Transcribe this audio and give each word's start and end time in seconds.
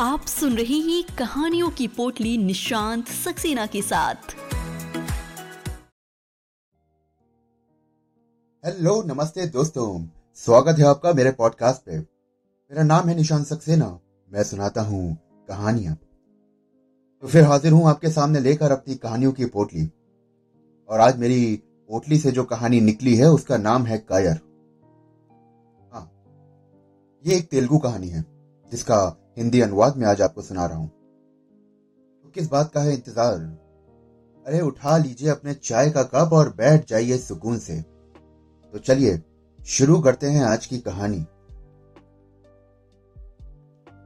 आप 0.00 0.26
सुन 0.26 0.56
रहे 0.56 0.74
हैं 0.74 1.16
कहानियों 1.16 1.70
की 1.70 1.88
पोटली 1.88 2.38
निशांत 2.38 3.08
सक्सेना 3.08 3.66
के 3.66 3.82
साथ। 3.82 4.14
हेलो, 8.66 9.02
नमस्ते 9.02 9.46
दोस्तों। 9.46 10.08
स्वागत 10.34 10.78
है 10.78 10.84
आपका 10.84 11.12
मेरे 11.12 11.30
पॉडकास्ट 11.30 11.82
पे। 11.82 11.98
मेरा 11.98 12.82
नाम 12.82 13.08
है 13.08 13.16
निशांत 13.16 13.46
सक्सेना। 13.46 14.00
मैं 14.32 14.42
सुनाता 14.42 14.82
हूँ 14.82 15.18
कहानियाँ। 15.48 15.94
तो 15.94 17.28
फिर 17.28 17.44
हाजिर 17.44 17.72
हूँ 17.72 17.88
आपके 17.88 18.10
सामने 18.10 18.40
लेकर 18.40 18.72
अपनी 18.72 18.94
कहानियों 18.94 19.32
की 19.32 19.44
पोटली। 19.44 19.90
और 20.88 21.00
आज 21.00 21.18
मेरी 21.18 21.62
पोटली 21.88 22.18
से 22.18 22.30
जो 22.30 22.44
कहानी 22.44 22.80
निकली 22.80 23.16
है, 23.16 23.30
उसका 23.30 23.56
नाम 23.56 23.86
है 23.86 23.98
कायर। 23.98 24.40
हाँ 25.92 26.10
ये 27.26 27.36
एक 27.36 27.48
तेलुगु 27.48 27.78
कहानी 27.78 28.08
है, 28.08 28.24
जिसका 28.72 29.16
हिंदी 29.40 29.60
अनुवाद 29.60 29.96
में 29.96 30.06
आज 30.06 30.20
आपको 30.22 30.42
सुना 30.42 30.66
रहा 30.66 30.78
हूँ। 30.78 30.88
तो 30.88 32.30
किस 32.30 32.50
बात 32.50 32.70
का 32.72 32.80
है 32.80 32.92
इंतज़ार? 32.94 33.34
अरे 34.46 34.60
उठा 34.60 34.96
लीजिए 34.96 35.28
अपने 35.28 35.54
चाय 35.54 35.90
का 35.90 36.02
कप 36.02 36.32
और 36.32 36.48
बैठ 36.48 36.88
जाइए 36.88 37.18
सुकून 37.18 37.58
से। 37.58 37.80
तो 37.80 38.78
चलिए, 38.78 39.22
शुरू 39.60 39.98
करते 40.00 40.26
हैं 40.26 40.44
आज 40.44 40.66
की 40.66 40.78
कहानी। 40.78 41.24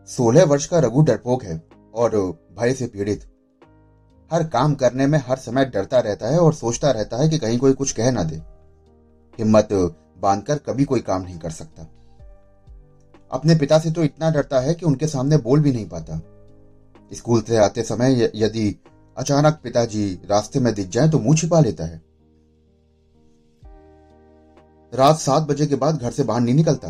सोलह 0.08 0.44
वर्ष 0.44 0.66
का 0.66 0.78
रघु 0.78 1.02
डरपोक 1.02 1.42
है 1.44 1.62
और 1.94 2.16
भय 2.60 2.72
से 2.72 2.86
पीड़ित। 2.86 3.24
हर 4.30 4.44
काम 4.44 4.74
करने 4.74 5.06
में 5.06 5.18
हर 5.18 5.36
समय 5.36 5.64
डरता 5.64 6.00
रहता 6.00 6.28
है 6.28 6.38
और 6.38 6.54
सोचता 6.54 6.90
रहता 6.90 7.16
है 7.16 7.28
कि 7.28 7.38
कहीं 7.38 7.58
कोई 7.58 7.72
कुछ 7.72 7.92
कह 7.92 8.10
ना 8.10 8.22
दे। 8.22 8.36
हिम्मत 9.38 9.68
बांधकर 10.18 10.58
कभी 10.58 10.84
कोई 10.84 11.00
काम 11.00 11.22
नहीं 11.22 11.38
कर 11.38 11.50
सकता। 11.50 11.86
अपने 13.34 13.54
पिता 13.54 13.78
से 13.78 13.90
तो 13.90 14.02
इतना 14.02 14.30
डरता 14.30 14.60
है 14.60 14.74
कि 14.74 14.86
उनके 14.86 15.06
सामने 15.06 15.36
बोल 15.38 15.60
भी 15.60 15.72
नहीं 15.72 15.88
पाता। 15.88 16.20
स्कूल 17.10 17.40
से 17.42 17.56
आते 17.56 17.82
समय 17.82 18.30
यदि 18.34 18.74
अचानक 19.16 19.58
पिताजी 19.62 20.06
रास्ते 20.30 20.60
में 20.60 20.72
दिख 20.74 20.88
जाए 20.88 21.08
तो 21.08 21.18
मुँह 21.18 21.36
छिपा 21.36 21.60
लेता 21.60 21.84
है। 21.84 22.02
रात 24.92 25.16
सात 25.16 25.42
बजे 25.42 25.66
के 25.66 25.74
बाद 25.76 25.96
घर 25.96 26.10
से 26.10 26.24
बाहर 26.24 26.40
नहीं 26.40 26.54
निकलता। 26.54 26.88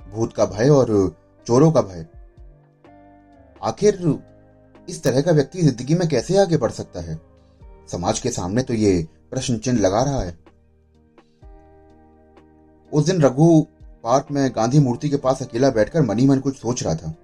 भूत 0.00 0.32
का 0.32 0.44
भय 0.46 0.68
और 0.68 0.86
चोरों 1.46 1.70
का 1.72 1.80
भय। 1.82 2.06
आखिर 3.60 4.18
इस 4.88 5.02
तरह 5.02 5.20
का 5.20 5.32
व्यक्ति 5.32 5.62
ज़िंदगी 5.62 5.94
में 5.94 6.08
कैसे 6.08 6.36
आगे 6.38 6.56
बढ़ 6.56 6.70
सकता 6.70 7.00
है? 7.00 7.18
समाज 7.88 8.20
के 8.20 8.30
सामने 8.30 8.62
तो 8.62 8.74
ये 8.74 9.08
प्रश्न 9.30 9.56
चिन्ह 9.58 9.80
लगा 9.80 10.02
रहा 10.02 10.22
है। 10.22 10.38
उस 12.92 13.06
दिन 13.06 13.20
रघु 13.22 13.66
पार्क 14.04 14.26
में 14.30 14.50
गांधी 14.56 14.78
मूर्ति 14.78 15.08
के 15.08 15.16
पास 15.16 15.42
अकेला 15.42 15.70
बैठकर 15.70 16.02
मनी 16.02 16.26
मन 16.26 16.40
कुछ 16.40 16.56
सोच 16.56 16.82
रहा 16.82 16.94
था। 16.94 17.14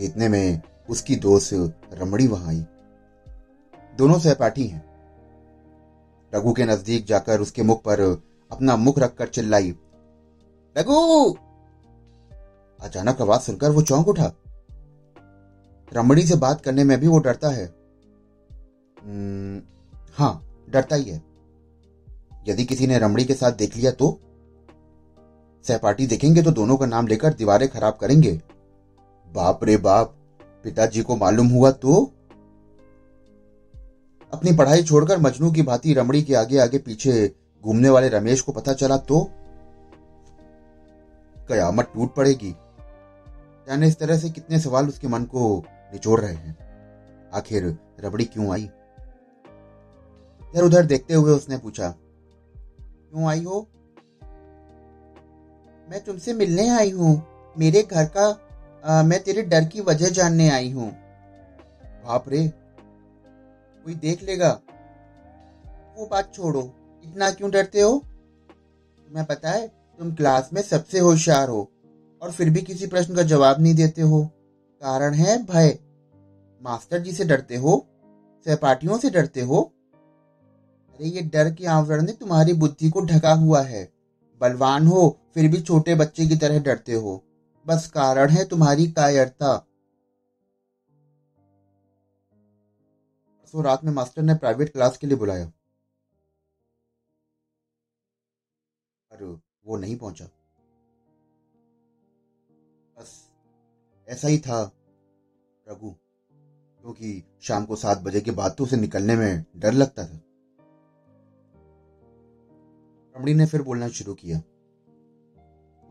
इतने 0.00 0.28
में 0.28 0.62
उसकी 0.90 1.16
दोस्त 1.16 1.74
रमड़ी 1.92 2.26
वहाँ 2.26 2.48
आई। 2.48 2.64
दोनों 3.98 4.18
सहपाठी 4.18 4.66
हैं। 4.66 4.82
रघु 6.34 6.52
के 6.52 6.64
नज़दीक 6.64 7.04
जाकर 7.06 7.40
उसके 7.40 7.62
मुख 7.62 7.82
पर 7.82 8.00
अपना 8.52 8.76
मुख 8.76 8.98
रखकर 8.98 9.28
चिल्लाई, 9.28 9.70
रघु! 10.78 11.34
अचानक 12.80 13.20
आवाज़ 13.20 13.40
सुनकर 13.40 13.70
वो 13.70 13.82
चौंक 13.82 14.08
उठा। 14.08 14.32
रमड़ी 15.92 16.22
से 16.22 16.36
बात 16.36 16.60
करने 16.60 16.84
में 16.84 17.00
भी 17.00 17.08
वो 17.08 17.18
डरता 17.18 17.48
है। 17.48 17.66
हाँ 20.14 20.64
डरता 20.70 20.96
ही 20.96 21.04
है। 21.04 21.22
यदि 22.48 22.64
किसी 22.64 22.86
ने 22.86 22.98
रमड़ी 22.98 23.24
के 23.24 23.34
साथ 23.34 23.52
देख 23.52 23.76
लिया 23.76 23.90
तो? 23.90 24.20
सहपाठी 25.64 26.06
देखेंगे 26.06 26.42
तो 26.42 26.50
दोनों 26.50 26.76
का 26.76 26.86
नाम 26.86 27.06
लेकर 27.06 27.34
दीवारें 27.34 27.68
खराब 27.68 27.96
करेंगे। 28.00 28.32
बाप 29.26 29.64
रे 29.64 29.76
बाप, 29.76 30.14
पिताजी 30.64 31.02
को 31.02 31.16
मालूम 31.16 31.48
हुआ 31.48 31.70
तो? 31.70 32.02
अपनी 34.32 34.52
पढ़ाई 34.56 34.82
छोड़कर 34.82 35.18
मजनू 35.18 35.50
की 35.52 35.62
भांति 35.62 35.92
रमड़ी 35.94 36.22
के 36.22 36.34
आगे 36.34 36.58
आगे 36.58 36.78
पीछे 36.78 37.32
घूमने 37.64 37.88
वाले 37.88 38.08
रमेश 38.08 38.40
को 38.40 38.52
पता 38.52 38.72
चला 38.72 38.96
तो? 38.98 39.20
कयामत 41.48 41.90
टूट 41.94 42.14
पड़ेगी। 42.14 42.50
जाने 43.66 43.88
इस 43.88 43.98
तरह 43.98 44.18
से 44.18 44.30
कितने 44.30 44.58
सवाल 44.60 44.88
उसके 44.88 45.08
मन 45.08 45.24
को 45.24 45.64
निचोड़ 45.92 46.20
रहे 46.20 46.34
हैं। 46.34 46.56
आखिर 47.34 47.76
रबड़ी 48.00 48.24
क्यों 48.24 48.52
आई? 48.52 48.62
इधर 50.42 50.64
उधर 50.64 50.86
देखते 50.86 51.14
हुए 51.14 51.32
उसने 51.32 51.58
पूछा, 51.58 51.88
क्यों 51.88 53.28
आई 53.28 53.42
हो? 53.44 53.68
मैं 55.88 56.04
तुमसे 56.04 56.32
मिलने 56.32 56.68
आई 56.68 56.90
हूँ। 56.90 57.22
मेरे 57.56 57.82
घर 57.82 58.04
का 58.04 58.40
आ, 58.84 59.02
मैं 59.02 59.22
तेरे 59.22 59.42
डर 59.42 59.64
की 59.64 59.80
वजह 59.80 60.08
जानने 60.08 60.48
आई 60.50 60.70
हूँ। 60.70 60.90
बाप 62.04 62.28
रे 62.28 62.48
कोई 63.86 63.94
देख 63.94 64.22
लेगा। 64.22 64.50
वो 65.98 66.06
बात 66.06 66.34
छोड़ो 66.34 66.60
इतना 67.04 67.30
क्यों 67.30 67.50
डरते 67.50 67.80
हो? 67.80 68.04
तुम्हें 69.08 69.26
पता 69.26 69.50
है 69.50 69.66
तुम 69.68 70.14
क्लास 70.14 70.50
में 70.52 70.60
सबसे 70.62 70.98
होशियार 70.98 71.48
हो 71.48 71.70
और 72.22 72.32
फिर 72.32 72.50
भी 72.50 72.62
किसी 72.62 72.86
प्रश्न 72.86 73.14
का 73.14 73.22
जवाब 73.22 73.60
नहीं 73.60 73.74
देते 73.74 74.02
हो। 74.02 74.24
कारण 74.82 75.14
है 75.14 75.42
भय। 75.44 75.78
मास्टर 76.62 76.98
जी 76.98 77.12
से 77.12 77.24
डरते 77.24 77.56
हो? 77.56 77.86
सहपाठियों 78.46 78.98
से 78.98 79.10
डरते 79.10 79.40
हो? 79.40 79.72
अरे 80.94 81.08
ये 81.08 81.22
डर 81.22 81.50
के 81.50 81.66
आवरण 81.66 82.02
ने 82.02 82.12
तुम्हारी 82.12 82.52
बुद्धि 82.52 82.90
को 82.90 83.00
ढका 83.00 83.32
हुआ 83.32 83.62
है। 83.62 83.93
बलवान 84.44 84.86
हो, 84.86 85.20
फिर 85.34 85.50
भी 85.50 85.62
छोटे 85.62 85.94
बच्चे 85.94 86.26
की 86.26 86.36
तरह 86.36 86.60
डरते 86.62 86.94
हो। 86.94 87.24
बस 87.66 87.90
कारण 87.90 88.30
है 88.30 88.44
तुम्हारी 88.44 88.92
कायरता। 88.92 89.66
रात 93.56 93.84
में 93.84 93.92
मास्टर 93.92 94.22
ने 94.22 94.34
प्राइवेट 94.34 94.72
क्लास 94.72 94.96
के 94.96 95.06
लिए 95.06 95.16
बुलाया। 95.16 95.46
पर 99.10 99.40
वो 99.66 99.76
नहीं 99.76 99.96
पहुँचा। 99.96 100.24
बस 102.98 103.30
ऐसा 104.08 104.28
ही 104.28 104.38
था 104.38 104.72
रघु 105.68 105.90
क्योंकि 106.80 107.38
शाम 107.42 107.64
को 107.64 107.76
सात 107.76 107.98
बजे 107.98 108.20
के 108.20 108.30
बाद 108.30 108.54
तो 108.58 108.64
उसे 108.64 108.76
निकलने 108.76 109.16
में 109.16 109.44
डर 109.56 109.72
लगता 109.72 110.06
था। 110.06 110.20
रमणी 113.16 113.34
ने 113.34 113.46
फिर 113.46 113.62
बोलना 113.62 113.88
शुरू 113.88 114.14
किया। 114.14 114.42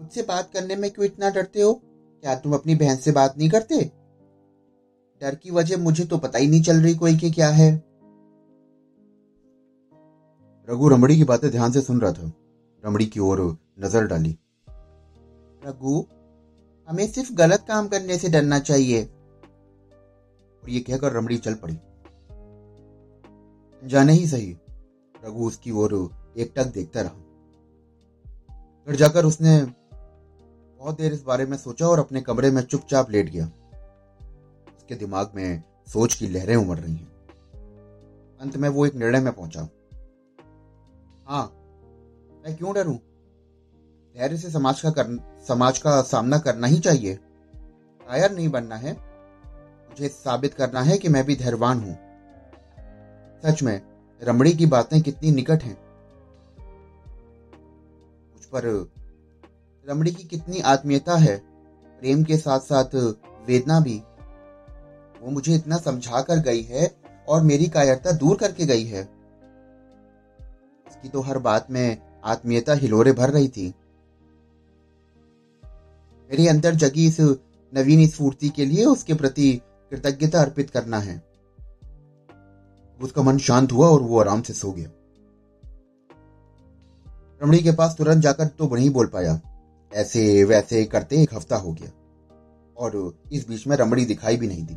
मुझसे 0.02 0.22
बात 0.22 0.52
करने 0.54 0.76
में 0.76 0.92
क्यों 0.92 1.06
इतना 1.06 1.30
डरते 1.30 1.62
हो? 1.62 1.74
क्या 2.22 2.36
तुम 2.36 2.54
अपनी 2.54 2.76
बहन 2.76 2.96
से 2.96 3.12
बात 3.12 3.38
नहीं 3.38 3.50
करते? 3.50 3.92
डर 5.22 5.36
की 5.36 5.52
वजह 5.52 5.78
मुझे 5.78 6.06
तो 6.06 6.18
पता 6.18 6.40
ही 6.40 6.48
नहीं 6.48 6.64
चल 6.64 6.78
रही 6.78 6.96
कोई 6.96 7.18
के 7.18 7.32
क्या 7.32 7.50
है। 7.50 7.84
रघु 10.70 10.90
रमड़ी 10.90 11.18
की 11.18 11.24
बातें 11.24 11.52
ध्यान 11.52 11.72
से 11.72 11.82
सुन 11.82 12.02
रहा 12.02 12.12
था। 12.12 12.32
रमड़ी 12.86 13.06
की 13.06 13.20
ओर 13.20 13.58
नज़र 13.80 14.08
डाली। 14.08 14.38
रघु 15.66 16.06
हमें 16.90 17.08
सिर्फ़ 17.08 17.34
गलत 17.34 17.66
काम 17.68 17.88
करने 17.88 18.18
से 18.18 18.30
डरना 18.30 18.60
चाहिए। 18.60 19.04
और 19.04 20.70
ये 20.70 20.80
कहकर 20.80 21.12
रमड़ी 21.12 21.38
चल 21.38 21.54
पड़ी। 21.54 21.80
जाने 23.88 24.14
ही 24.14 24.28
सही। 24.28 24.58
रघु 25.26 25.48
उसकी 25.48 25.72
ओर 25.72 26.23
एकटक 26.38 26.66
देखता 26.66 27.02
रहा। 27.02 27.14
घर 28.88 28.96
जाकर 28.96 29.26
उसने 29.26 29.62
बहुत 30.80 30.98
देर 30.98 31.14
इस 31.14 31.24
बारे 31.24 31.46
में 31.46 31.58
सोचा 31.58 31.88
और 31.88 32.00
अपने 32.00 32.22
कमरे 32.22 32.52
में 32.52 32.62
चुपचाप 32.62 33.12
लेट 33.12 33.30
गया। 33.30 33.46
उसके 34.78 34.96
दिमाग 34.96 35.32
में 35.36 35.64
सोच 35.88 36.16
की 36.16 36.28
लहरें 36.28 36.56
उमड़ 36.56 36.80
रही 36.80 36.96
हैं। 36.96 37.14
अंत 38.42 38.58
में 38.58 38.70
वो 38.70 38.86
एक 38.86 38.96
निर्णय 38.96 39.20
में 39.20 39.34
पहुँचा। 39.34 39.62
हाँ 41.28 41.46
मैं 42.46 42.56
क्यों 42.58 42.74
डरूं? 42.74 42.96
धैर्य 44.16 44.38
से 44.38 44.50
समाज 44.50 44.82
का 44.82 44.90
कर, 44.90 45.20
समाज 45.48 45.78
का 45.78 46.02
सामना 46.02 46.38
करना 46.38 46.68
ही 46.68 46.80
चाहिए। 46.80 47.16
कायर 48.08 48.32
नहीं 48.32 48.50
बनना 48.50 48.76
है। 48.76 48.94
मुझे 49.90 50.08
साबित 50.08 50.54
करना 50.54 50.82
है 50.82 50.98
कि 50.98 51.10
मैं 51.10 51.26
भी 51.26 51.36
धैर्यवान 51.36 51.80
हूँ। 51.80 51.98
सच 53.42 53.64
में 53.64 53.82
रमड़ी 54.24 54.54
की 54.54 54.66
बातें 54.66 55.02
कितनी 55.02 55.32
निकट 55.32 55.64
हैं। 55.64 55.83
पर 58.56 58.92
रमड़ी 59.88 60.12
की 60.12 60.24
कितनी 60.24 60.60
आत्मीयता 60.60 61.16
है, 61.16 61.38
प्रेम 62.02 62.24
के 62.24 62.38
साथ 62.38 62.60
साथ 62.60 62.96
वेदना 63.48 63.80
भी। 63.80 64.02
वो 65.22 65.32
मुझे 65.32 65.56
इतना 65.56 65.78
समझा 65.78 66.22
कर 66.22 66.40
गई 66.40 66.62
है 66.62 66.96
और 67.28 67.44
मेरी 67.44 67.68
कायरता 67.68 68.12
दूर 68.12 68.38
करके 68.38 68.66
गई 68.66 68.84
है। 68.84 69.04
उसकी 70.88 71.10
तो 71.10 71.22
हर 71.22 71.38
बात 71.38 71.72
में 71.72 71.98
आत्मीयता 72.24 72.74
हिलोरे 72.74 73.12
भर 73.12 73.30
रही 73.30 73.48
थी। 73.48 73.74
मेरे 76.30 76.48
अंदर 76.48 76.76
जगी 76.76 77.08
इस 77.08 77.20
नवीन 77.74 78.08
स्फूर्ति 78.08 78.50
के 78.50 78.66
लिए 78.66 78.86
उसके 78.86 79.14
प्रति 79.14 79.52
कृतज्ञता 79.92 80.42
अर्पित 80.42 80.70
करना 80.70 81.00
है। 81.00 81.16
उसका 83.02 83.22
मन 83.22 83.38
शांत 83.38 83.72
हुआ 83.72 83.88
और 83.88 84.02
वो 84.02 84.20
आराम 84.20 84.42
से 84.42 84.54
सो 84.54 84.72
गया। 84.72 84.90
रमणी 87.44 87.60
के 87.60 87.72
पास 87.72 87.96
तुरंत 87.98 88.24
जाकर 88.24 88.48
तो 88.48 88.76
नहीं 88.76 88.90
बोल 88.90 89.08
पाया। 89.08 89.42
ऐसे 89.94 90.44
वैसे 90.44 90.86
करते 90.86 91.22
एक 91.22 91.34
हफ़्ता 91.34 91.56
हो 91.56 91.74
गया। 91.74 91.90
और 92.78 93.20
इस 93.32 93.48
बीच 93.48 93.68
में 93.68 93.78
रमड़ी 93.78 94.06
दिखाई 94.06 94.38
भी 94.38 94.48
नहीं 94.48 94.66
दी। 94.66 94.74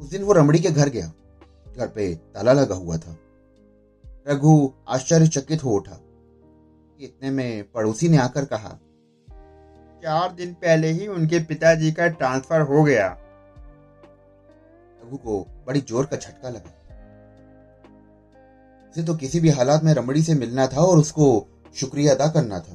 उस 0.00 0.10
दिन 0.10 0.22
वो 0.22 0.32
रमड़ी 0.32 0.58
के 0.58 0.70
घर 0.70 0.88
गया। 0.88 1.12
घर 1.76 1.88
पे 1.88 2.14
ताला 2.14 2.52
लगा 2.52 2.74
हुआ 2.74 2.96
था। 2.96 3.16
रघु 4.28 4.72
आश्चर्यचकित 4.88 5.64
हो 5.64 5.70
उठा। 5.70 6.00
इतने 7.00 7.30
में 7.30 7.70
पड़ोसी 7.70 8.08
ने 8.08 8.16
आकर 8.16 8.44
कहा 8.44 8.78
चार 10.02 10.32
दिन 10.32 10.52
पहले 10.54 10.88
ही 10.88 11.06
उनके 11.06 11.38
पिताजी 11.38 11.92
का 11.92 12.06
ट्रांसफ़र 12.08 12.60
हो 12.60 12.84
गया। 12.84 13.08
रघु 15.04 15.16
को 15.16 15.46
बड़ी 15.66 15.80
ज़ोर 15.80 16.06
का 16.06 16.16
झटका 16.16 16.48
लगा। 16.48 16.79
उसे 18.90 19.02
तो 19.02 19.14
किसी 19.14 19.40
भी 19.40 19.48
हालात 19.48 19.82
में 19.82 19.94
रमड़ी 19.94 20.22
से 20.22 20.34
मिलना 20.34 20.66
था 20.66 20.80
और 20.80 20.98
उसको 20.98 21.46
शुक्रिया 21.74 22.14
अदा 22.14 22.28
करना 22.28 22.60
था। 22.60 22.72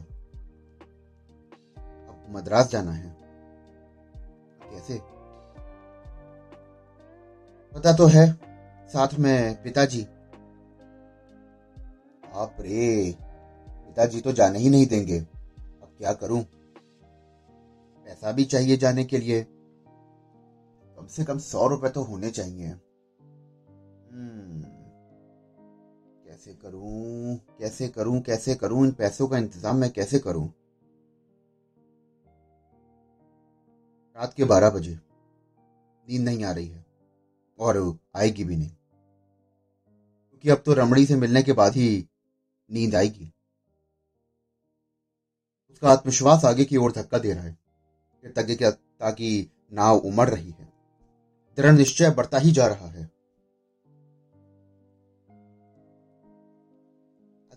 अब 1.78 2.26
मद्रास 2.30 2.70
जाना 2.70 2.92
है। 2.92 3.18
कैसे? 4.72 5.02
पता 7.74 7.94
तो 7.94 8.06
है, 8.06 8.32
साथ 8.88 9.08
में 9.20 9.64
पिताजी। 9.64 10.04
आप 12.34 12.56
रे, 12.60 13.16
पिताजी 13.70 14.22
तो 14.22 14.32
जाने 14.32 14.60
ही 14.60 14.70
नहीं 14.70 14.88
देंगे। 14.88 15.20
अब 15.20 15.96
क्या 15.98 16.14
करूँ? 16.14 16.42
पैसा 18.06 18.32
भी 18.32 18.46
चाहिए 18.46 18.78
जाने 18.78 19.04
के 19.04 19.18
लिए। 19.18 19.44
कम 20.98 21.08
से 21.08 21.24
कम 21.24 21.38
सौ 21.38 21.68
रुपए 21.68 21.90
तो 21.90 22.04
होने 22.04 22.30
चाहिए। 22.30 22.76
कैसे 26.46 26.58
करूँ? 26.62 27.36
कैसे 27.60 27.88
करूँ? 27.88 28.22
कैसे 28.22 28.56
करूँ? 28.56 28.86
इन 28.86 28.92
पैसों 28.92 29.28
का 29.28 29.38
इंतज़ाम 29.38 29.76
मैं 29.76 29.90
कैसे 29.92 30.20
करूँ? 30.20 30.48
रात 34.18 34.34
के 34.34 34.44
बारह 34.44 34.70
बजे। 34.70 35.00
नींद 36.10 36.22
नहीं 36.22 36.44
आ 36.44 36.52
रही 36.52 36.68
है 36.68 36.86
और 37.60 37.98
आएगी 38.16 38.44
भी 38.44 38.58
नहीं। 38.58 38.70
क्योंकि 40.30 40.50
अब 40.50 40.62
तो 40.66 40.74
रमड़ी 40.74 41.06
से 41.06 41.16
मिलने 41.16 41.44
के 41.44 41.54
बाद 41.54 41.74
ही 41.74 42.08
नींद 42.72 42.96
आएगी। 42.96 43.32
उसका 45.72 45.90
आत्मविश्वास 45.90 46.46
आगे 46.46 46.66
की 46.66 46.78
ओर 46.78 46.92
धक्का 46.92 47.18
दे 47.18 47.34
रहा 47.34 47.44
है। 47.44 47.58
ताकि 48.26 49.50
नाव 49.74 49.98
उमड़ 49.98 50.30
रही 50.30 50.52
है। 50.52 50.74
दृढ़ 51.58 51.74
निश्चय 51.74 52.12
बढ़ता 52.12 52.38
ही 52.38 52.52
जा 52.52 52.68
रहा 52.68 52.88
है। 52.88 53.15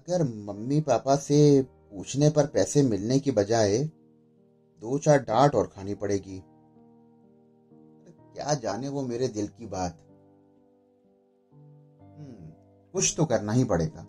अगर 0.09 0.23
मम्मी 0.25 0.81
पापा 0.81 1.17
से 1.17 1.63
पूछने 1.63 2.31
पर 2.31 2.47
पैसे 2.47 2.83
मिलने 2.83 3.19
की 3.19 3.31
बजाय 3.31 3.79
दो 4.83 4.99
चार 4.99 5.19
डांट 5.19 5.55
और 5.55 5.67
खानी 5.67 5.95
पड़ेगी। 5.95 6.43
क्या 8.35 8.55
जाने 8.55 8.89
वो 8.89 9.03
मेरे 9.03 9.29
दिल 9.29 9.49
की 9.49 9.67
बात। 9.67 9.99
हम्म, 12.03 12.47
कुछ 12.93 13.15
तो 13.17 13.25
करना 13.25 13.53
ही 13.53 13.65
पड़ेगा। 13.65 14.07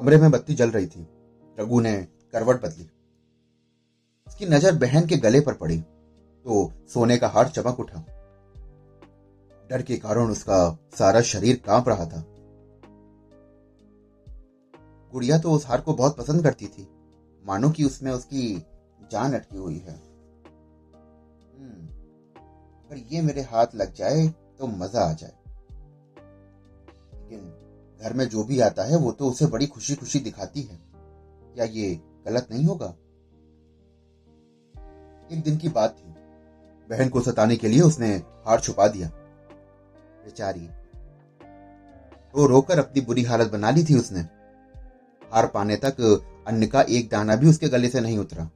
कमरे 0.00 0.16
में 0.16 0.30
बत्ती 0.30 0.54
जल 0.54 0.70
रही 0.70 0.86
थी। 0.86 1.06
रघु 1.58 1.80
ने 1.80 1.96
करवट 2.32 2.62
बदली। 2.62 2.84
उसकी 4.26 4.46
नज़र 4.46 4.76
बहन 4.76 5.06
के 5.06 5.16
गले 5.16 5.40
पर 5.40 5.54
पड़ी 5.54 5.80
तो 5.80 6.72
सोने 6.88 7.18
का 7.18 7.28
हार 7.28 7.48
चमक 7.48 7.80
उठा। 7.80 8.00
डर 9.70 9.82
के 9.82 9.96
कारण 9.96 10.30
उसका 10.30 10.78
सारा 10.98 11.20
शरीर 11.20 11.62
काँप 11.66 11.88
रहा 11.88 12.06
था। 12.06 12.24
गुड़िया 15.12 15.38
तो 15.38 15.52
उस 15.52 15.66
हार 15.66 15.80
को 15.80 15.94
बहुत 15.94 16.16
पसंद 16.16 16.42
करती 16.42 16.66
थी। 16.66 16.88
मानो 17.46 17.70
कि 17.70 17.84
उसमें 17.84 18.12
उसकी 18.12 18.66
जान 19.10 19.32
अटकी 19.32 19.56
हुई 19.56 19.78
है। 19.78 19.94
हम्म, 21.58 21.86
अगर 22.86 23.04
ये 23.12 23.22
मेरे 23.22 23.42
हाथ 23.42 23.66
लग 23.74 23.94
जाए 23.94 24.26
तो 24.58 24.66
मज़ा 24.66 25.00
आ 25.00 25.12
जाए। 25.12 25.32
लेकिन 27.14 27.40
घर 28.02 28.12
में 28.12 28.28
जो 28.28 28.44
भी 28.44 28.60
आता 28.60 28.84
है 28.84 28.96
वो 28.96 29.12
तो 29.12 29.30
उसे 29.30 29.46
बड़ी 29.46 29.66
खुशी 29.66 29.94
खुशी 29.94 30.20
दिखाती 30.20 30.62
है। 30.62 30.80
क्या 31.54 31.64
ये 31.64 31.94
गलत 32.26 32.48
नहीं 32.50 32.64
होगा? 32.64 32.94
एक 35.32 35.42
दिन 35.42 35.56
की 35.56 35.68
बात 35.68 35.96
थी। 35.98 36.08
बहन 36.90 37.08
को 37.08 37.20
सताने 37.20 37.56
के 37.56 37.68
लिए 37.68 37.80
उसने 37.80 38.14
हार 38.16 38.60
छुपा 38.60 38.88
दिया। 38.88 39.08
बेचारी। 40.24 40.68
रो 42.36 42.46
रोकर 42.46 42.78
अपनी 42.78 43.00
बुरी 43.00 43.22
हालत 43.22 43.52
बना 43.52 43.70
ली 43.70 43.84
थी 43.84 43.98
उसने। 43.98 44.37
हार 45.32 45.46
पाने 45.46 45.76
तक 45.76 46.00
अन्न 46.46 46.66
का 46.66 46.82
एक 46.82 47.08
दाना 47.08 47.36
भी 47.36 47.48
उसके 47.48 47.68
गले 47.68 47.88
से 47.88 48.00
नहीं 48.00 48.18
उतरा। 48.18 48.50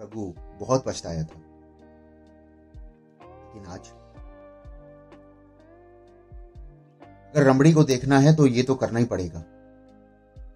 रघु 0.00 0.34
बहुत 0.60 0.84
पछताया 0.86 1.24
था। 1.24 1.40
लेकिन 3.24 3.66
आज 3.66 3.88
अगर 7.34 7.42
रमड़ी 7.42 7.72
को 7.72 7.84
देखना 7.84 8.18
है 8.18 8.36
तो 8.36 8.46
ये 8.46 8.62
तो 8.62 8.74
करना 8.74 8.98
ही 8.98 9.04
पड़ेगा। 9.04 9.44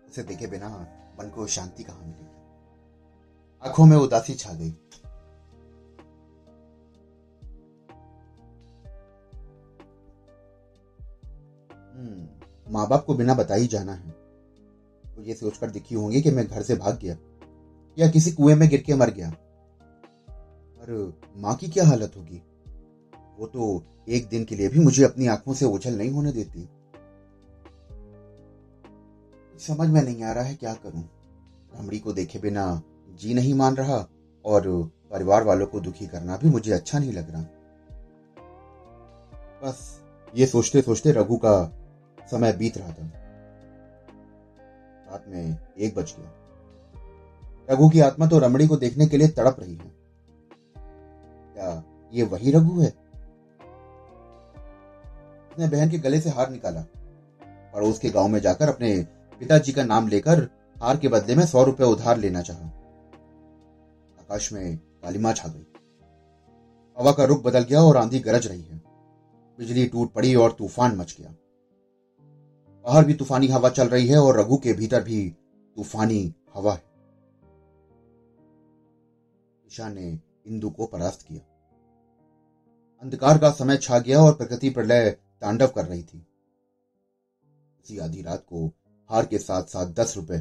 उसे 0.09 0.23
देखे 0.23 0.47
बिना 0.47 0.69
मन 1.21 1.29
को 1.29 1.47
शांति 1.47 1.83
कहाँ 1.83 2.01
मिलेगी? 2.01 2.27
आँखों 3.63 3.87
में 3.87 3.97
उदासी 3.97 4.35
छा 4.35 4.53
गई। 4.53 4.71
हम्म, 11.91 12.29
माँ 12.73 12.89
बाप 12.89 13.05
को 13.05 13.15
बिना 13.15 13.35
बताई 13.35 13.67
जाना 13.67 13.93
है। 13.93 14.20
तो 15.21 15.27
ये 15.27 15.35
सोचकर 15.35 15.71
दिखी 15.71 15.95
होंगी 15.95 16.23
कि 16.23 16.31
मैं 16.31 16.47
घर 16.47 16.63
से 16.63 16.75
भाग 16.75 16.99
गया 17.03 17.17
या 17.99 18.11
किसी 18.11 18.33
कुएँ 18.33 18.55
में 18.55 18.69
गिर 18.69 18.81
के 18.81 18.95
मर 18.95 19.11
गया। 19.11 19.31
पर 20.79 21.21
माँ 21.37 21.55
की 21.55 21.69
क्या 21.69 21.85
हालत 21.85 22.13
होगी? 22.17 22.43
वो 23.39 23.47
तो 23.47 23.85
एक 24.09 24.29
दिन 24.29 24.45
के 24.45 24.57
लिए 24.57 24.69
भी 24.69 24.81
मुझे 24.81 25.05
अपनी 25.05 25.27
आँखों 25.27 25.55
से 25.55 25.65
ओझल 25.65 25.99
नहीं 25.99 26.11
होने 26.11 26.33
देती। 26.33 26.69
समझ 29.67 29.89
में 29.89 30.03
नहीं 30.03 30.23
आ 30.25 30.33
रहा 30.33 30.45
है 30.45 30.55
क्या 30.55 30.75
करूँ। 30.75 31.09
रमड़ी 31.75 31.99
को 31.99 32.13
देखे 32.13 32.39
बिना 32.39 32.83
जी 33.21 33.35
नहीं 33.35 33.55
मान 33.55 33.75
रहा 33.75 34.09
और 34.45 34.91
परिवार 35.13 35.45
वालों 35.45 35.67
को 35.67 35.81
दुखी 35.81 36.07
करना 36.07 36.37
भी 36.37 36.49
मुझे 36.49 36.73
अच्छा 36.73 36.99
नहीं 36.99 37.13
लग 37.13 37.31
रहा। 37.31 37.43
बस 39.65 40.01
ये 40.35 40.47
सोचते 40.47 40.83
सोचते 40.83 41.13
रघु 41.13 41.37
का 41.37 41.73
समय 42.31 42.53
बीत 42.53 42.79
रहा 42.79 42.93
था। 42.93 43.30
रात 45.11 45.25
में 45.29 45.59
एक 45.79 45.95
बज 45.95 46.15
गया। 46.19 46.33
रघु 47.71 47.89
की 47.89 48.01
आत्मा 48.01 48.27
तो 48.27 48.39
रमड़ी 48.39 48.67
को 48.67 48.77
देखने 48.77 49.07
के 49.07 49.17
लिए 49.17 49.29
तड़प 49.29 49.57
रही 49.61 49.75
है। 49.75 49.93
क्या 51.55 51.83
ये 52.13 52.23
वही 52.23 52.51
रघु 52.51 52.81
है? 52.81 52.89
उसने 55.51 55.69
बहन 55.69 55.91
के 55.91 55.99
गले 55.99 56.21
से 56.21 56.31
हार 56.31 56.51
निकाला। 56.51 56.81
पड़ोस 57.75 57.99
के 57.99 58.11
गाँव 58.11 58.29
में 58.29 58.41
जाकर 58.41 58.69
अपने 58.69 59.07
पिताजी 59.41 59.73
का 59.73 59.85
नाम 59.85 60.09
लेकर 60.09 60.49
हार 60.83 60.97
के 60.97 61.09
बदले 61.09 61.35
में 61.35 61.47
सौ 61.47 61.63
रुपए 61.65 61.85
उधार 61.85 62.17
लेना 62.17 62.43
चाहा। 62.43 62.67
आकाश 64.21 64.53
में 64.53 64.77
कालिमा 64.77 65.33
छा 65.33 65.49
गई। 65.49 65.67
हवा 66.99 67.13
का 67.13 67.25
रुख 67.25 67.43
बदल 67.43 67.61
गया 67.61 67.83
और 67.83 67.97
आंधी 67.97 68.19
गरज 68.19 68.47
रही 68.47 68.63
है। 68.63 68.83
बिजली 69.59 69.87
टूट 69.87 70.13
पड़ी 70.13 70.35
और 70.35 70.53
तूफ़ान 70.53 70.97
मच 70.97 71.17
गया। 71.21 71.35
बाहर 72.85 73.05
भी 73.05 73.15
तूफानी 73.15 73.49
हवा 73.49 73.71
चल 73.71 73.89
रही 73.89 74.07
है 74.07 74.19
और 74.19 74.39
रघु 74.41 74.57
के 74.57 74.73
भीतर 74.73 75.03
भी 75.03 75.29
तूफानी 75.77 76.35
हवा 76.55 76.73
है। 76.73 76.83
ईशा 79.67 79.89
ने 79.89 80.19
इंदु 80.47 80.71
को 80.71 80.87
परास्त 80.87 81.23
किया। 81.23 81.41
अंधकार 83.03 83.39
का 83.39 83.51
समय 83.51 83.77
छा 83.77 83.99
गया 83.99 84.21
और 84.21 84.35
प्रकृति 84.35 84.71
प्रलय 84.71 85.11
तांडव 85.41 85.67
कर 85.67 85.85
रही 85.85 86.03
थी। 86.03 86.27
उसी 87.81 87.99
आधी 87.99 88.23
रात 88.23 88.45
को 88.49 88.67
हार 89.11 89.27
के 89.27 89.39
साथ 89.39 89.63
साथ 89.63 89.93
दस 89.93 90.17
रुपए 90.17 90.39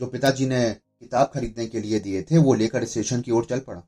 जो 0.00 0.06
पिताजी 0.06 0.46
ने 0.46 0.70
किताब 0.74 1.30
खरीदने 1.34 1.66
के 1.66 1.80
लिए 1.80 2.00
दिए 2.00 2.22
थे, 2.22 2.38
वो 2.38 2.54
लेकर 2.54 2.84
स्टेशन 2.84 3.20
की 3.20 3.30
ओर 3.30 3.44
चल 3.44 3.60
पड़ा। 3.60 3.82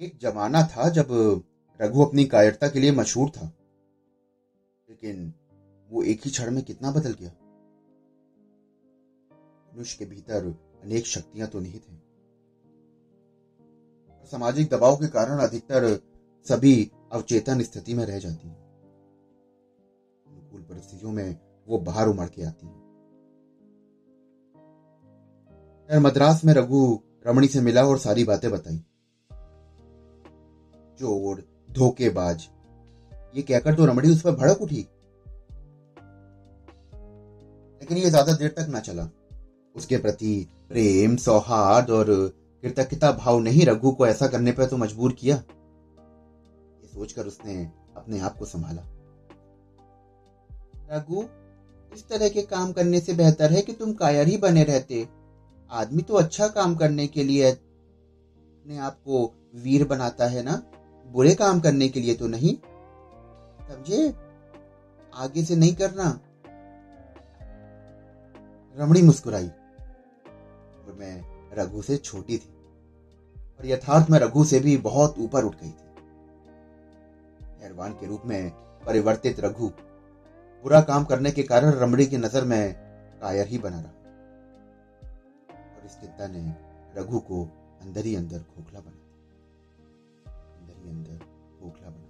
एक 0.00 0.18
जमाना 0.22 0.62
था 0.62 0.88
जब 0.88 1.08
रघु 1.80 2.04
अपनी 2.04 2.24
कायरता 2.24 2.68
के 2.68 2.80
लिए 2.80 2.92
मशहूर 2.92 3.30
था। 3.30 3.52
लेकिन 5.04 5.34
वो 5.90 6.02
एक 6.02 6.20
ही 6.24 6.30
क्षण 6.30 6.50
में 6.50 6.64
कितना 6.64 6.90
बदल 6.90 7.12
गया? 7.12 7.30
मनुष्य 9.74 9.96
के 9.98 10.04
भीतर 10.04 10.54
अनेक 10.84 11.06
शक्तियाँ 11.06 11.48
तो 11.48 11.60
निहित 11.60 11.88
हैं। 11.88 12.02
सामाजिक 14.24 14.68
दबाव 14.68 14.96
के 14.96 15.08
कारण 15.08 15.38
अधिकतर 15.38 16.00
सभी 16.48 16.90
अवचेतन 17.12 17.62
स्थिति 17.62 17.94
में 17.94 18.06
रह 18.06 18.18
जाती 18.18 18.48
हैं। 18.48 18.58
अनुकूल 20.26 20.60
परिस्थितियों 20.60 21.12
में 21.12 21.38
वो 21.68 21.78
बाहर 21.78 22.08
उमड़ 22.08 22.28
के 22.28 22.42
आती 22.42 22.66
है। 22.66 22.88
मद्रास 26.00 26.44
में 26.44 26.54
रघु 26.54 27.00
रमणी 27.26 27.48
से 27.48 27.60
मिला 27.60 27.84
और 27.84 27.98
सारी 27.98 28.24
बातें 28.24 28.50
बताई। 28.50 28.76
जो 28.76 28.82
चोर, 30.98 31.64
धोखेबाज 31.70 32.50
ये 33.34 33.42
कहकर 33.42 33.74
तो 33.74 33.86
रमणी 33.86 34.10
उस 34.10 34.22
पर 34.22 34.32
भड़क 34.32 34.62
उठी। 34.62 34.86
लेकिन 37.80 37.98
ये 37.98 38.10
ज़्यादा 38.10 38.32
देर 38.32 38.54
तक 38.58 38.68
ना 38.68 38.80
चला। 38.80 39.08
उसके 39.74 39.96
प्रति 39.96 40.48
प्रेम, 40.68 41.16
सौहार्द 41.16 41.90
और 41.90 42.06
कृतज्ञता 42.62 43.10
भाव 43.14 43.38
नहीं, 43.40 43.66
रघु 43.66 43.90
को 43.90 44.06
ऐसा 44.06 44.26
करने 44.26 44.52
पर 44.52 44.66
तो 44.66 44.76
मजबूर 44.76 45.12
किया। 45.12 45.36
ये 45.36 46.88
सोचकर 46.88 47.26
उसने 47.26 47.62
अपने 47.96 48.20
आप 48.20 48.36
को 48.38 48.44
संभाला। 48.44 48.82
रघु, 50.90 51.24
इस 51.92 52.08
तरह 52.08 52.28
के 52.28 52.42
काम 52.44 52.72
करने 52.72 53.00
से 53.00 53.12
बेहतर 53.14 53.52
है 53.52 53.62
कि 53.62 53.72
तुम 53.72 53.92
कायर 53.94 54.28
ही 54.28 54.36
बने 54.38 54.64
रहते। 54.64 55.06
आदमी 55.70 56.02
तो 56.02 56.14
अच्छा 56.14 56.46
काम 56.48 56.74
करने 56.74 57.06
के 57.06 57.24
लिए 57.24 57.50
अपने 57.50 58.78
आप 58.78 58.98
को 59.04 59.24
वीर 59.56 59.84
बनाता 59.86 60.26
है 60.26 60.42
ना? 60.42 60.62
बुरे 61.06 61.34
काम 61.34 61.60
करने 61.60 61.88
के 61.88 62.00
लिए 62.00 62.14
तो 62.14 62.26
नहीं। 62.28 62.54
समझे? 63.68 64.14
आगे 65.14 65.44
से 65.44 65.56
नहीं 65.56 65.74
करना। 65.74 66.20
रमणी 68.76 69.02
मुस्कुराई। 69.02 69.48
और 69.48 70.96
मैं 71.00 71.22
रघु 71.54 71.82
से 71.82 71.96
छोटी 71.96 72.38
थी। 72.38 72.54
और 73.58 73.66
यथार्थ 73.66 74.10
में 74.10 74.18
रघु 74.18 74.44
से 74.44 74.60
भी 74.60 74.76
बहुत 74.76 75.18
ऊपर 75.18 75.44
उठ 75.44 75.56
गई 75.56 75.70
थी। 75.70 75.88
मेहरबान 77.58 77.92
के 77.92 78.06
रूप 78.06 78.22
में 78.26 78.50
परिवर्तित 78.86 79.40
रघु। 79.40 79.68
बुरा 80.62 80.80
काम 80.80 81.04
करने 81.04 81.30
के 81.30 81.42
कारण 81.42 81.70
रमणी 81.70 82.06
की 82.06 82.16
नज़र 82.16 82.44
में 82.44 82.74
कायर 83.22 83.46
ही 83.46 83.58
बना 83.58 83.80
रहा। 83.80 83.92
और 85.76 85.86
इस 85.86 85.92
चिंता 85.92 86.26
ने 86.26 86.56
रघु 86.96 87.18
को 87.18 87.44
अंदर 87.82 88.04
ही 88.04 88.16
अंदर 88.16 88.38
खोखला 88.38 88.80
बना 88.80 89.04
अंदर 90.32 90.84
ही 90.84 90.90
अंदर 90.90 91.18
खोखला 91.60 91.90
बना 91.90 92.07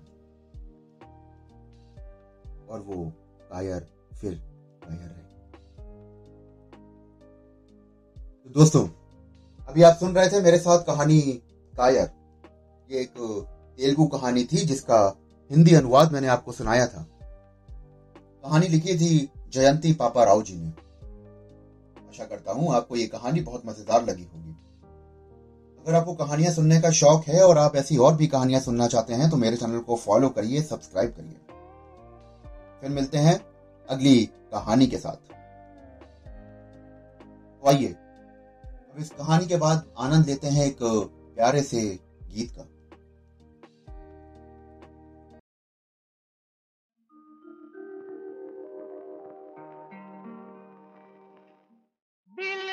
और 2.70 2.80
वो 2.80 3.04
कायर 3.50 3.86
फिर 4.12 4.34
कायर 4.82 5.00
रहे। 5.00 5.26
तो 8.44 8.50
दोस्तों, 8.54 8.86
अभी 9.60 9.82
आप 9.82 9.96
सुन 9.96 10.14
रहे 10.14 10.28
थे 10.28 10.40
मेरे 10.42 10.58
साथ 10.58 10.84
कहानी 10.84 11.20
कायर। 11.74 12.10
ये 12.90 13.00
एक 13.00 13.12
तेलुगु 13.78 14.06
कहानी 14.08 14.44
थी 14.44 14.64
जिसका 14.66 15.00
हिंदी 15.50 15.74
अनुवाद 15.74 16.12
मैंने 16.12 16.28
आपको 16.28 16.52
सुनाया 16.52 16.86
था। 16.86 17.06
कहानी 18.44 18.68
लिखी 18.68 18.94
थी 18.98 19.28
जयंती 19.52 19.92
पापा 19.94 20.24
राव 20.24 20.42
जी 20.42 20.56
ने। 20.56 20.68
आशा 22.08 22.24
करता 22.24 22.52
हूँ 22.52 22.74
आपको 22.74 22.96
ये 22.96 23.06
कहानी 23.06 23.40
बहुत 23.40 23.66
मज़ेदार 23.66 24.04
लगी 24.04 24.24
होगी। 24.24 24.56
अगर 25.78 25.94
आपको 25.94 26.14
कहानियाँ 26.14 26.52
सुनने 26.52 26.80
का 26.80 26.90
शौक 26.92 27.24
है 27.24 27.42
और 27.42 27.58
आप 27.58 27.76
ऐसी 27.76 27.96
और 27.96 28.16
भी 28.16 28.26
कहानियाँ 28.26 28.60
सुनना 28.60 28.86
चाहते 28.86 29.14
हैं 29.14 29.28
तो 29.30 29.36
मेरे 29.36 29.56
चैनल 29.56 29.78
को 29.80 29.96
फॉलो 29.96 30.28
करिए, 30.28 30.62
सब्सक्राइब 30.62 31.10
करिए। 31.10 31.36
फिर 32.80 32.90
मिलते 32.90 33.18
हैं 33.18 33.34
अगली 33.88 34.24
कहानी 34.52 34.86
के 34.86 34.98
साथ। 34.98 35.16
तो 37.62 37.68
आइए, 37.68 37.88
अब 37.88 38.94
इस 38.98 39.10
कहानी 39.10 39.46
के 39.46 39.56
बाद 39.56 39.92
आनंद 39.98 40.26
लेते 40.26 40.46
हैं 40.46 40.66
एक 40.66 40.78
प्यारे 40.82 41.62
से 41.62 41.80
गीत 42.28 42.50
का। 42.50 42.62
दिल 52.30 52.68